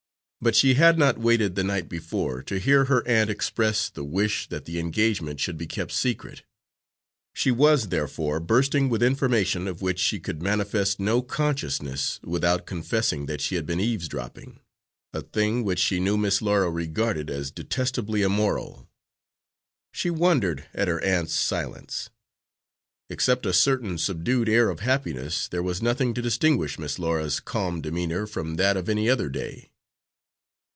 But 0.43 0.55
she 0.55 0.73
had 0.73 0.97
not 0.97 1.19
waited, 1.19 1.53
the 1.53 1.63
night 1.63 1.87
before, 1.87 2.41
to 2.41 2.57
hear 2.59 2.85
her 2.85 3.07
aunt 3.07 3.29
express 3.29 3.89
the 3.89 4.03
wish 4.03 4.47
that 4.49 4.65
the 4.65 4.79
engagement 4.79 5.39
should 5.39 5.55
be 5.55 5.67
kept 5.67 5.91
secret. 5.91 6.41
She 7.35 7.51
was 7.51 7.89
therefore 7.89 8.39
bursting 8.39 8.89
with 8.89 9.03
information 9.03 9.67
of 9.67 9.83
which 9.83 9.99
she 9.99 10.19
could 10.19 10.41
manifest 10.41 10.99
no 10.99 11.21
consciousness 11.21 12.19
without 12.23 12.65
confessing 12.65 13.27
that 13.27 13.39
she 13.39 13.53
had 13.53 13.67
been 13.67 13.79
eavesdropping 13.79 14.59
a 15.13 15.21
thing 15.21 15.63
which 15.63 15.77
she 15.77 15.99
knew 15.99 16.17
Miss 16.17 16.41
Laura 16.41 16.71
regarded 16.71 17.29
as 17.29 17.51
detestably 17.51 18.23
immoral. 18.23 18.89
She 19.91 20.09
wondered 20.09 20.65
at 20.73 20.87
her 20.87 20.99
aunt's 21.03 21.35
silence. 21.35 22.09
Except 23.11 23.45
a 23.45 23.53
certain 23.53 23.99
subdued 23.99 24.49
air 24.49 24.71
of 24.71 24.79
happiness 24.79 25.47
there 25.47 25.61
was 25.61 25.83
nothing 25.83 26.15
to 26.15 26.21
distinguish 26.23 26.79
Miss 26.79 26.97
Laura's 26.97 27.39
calm 27.39 27.79
demeanor 27.79 28.25
from 28.25 28.55
that 28.55 28.75
of 28.75 28.89
any 28.89 29.07
other 29.07 29.29
day. 29.29 29.67